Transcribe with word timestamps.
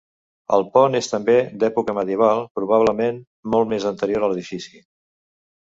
El 0.55 0.63
pont 0.77 0.99
és 0.99 1.09
també 1.11 1.35
d’època 1.63 1.95
medieval 1.99 2.43
probablement 2.61 3.21
molt 3.57 3.73
més 3.77 3.87
anterior 3.95 4.29
a 4.29 4.33
l’edifici. 4.35 4.85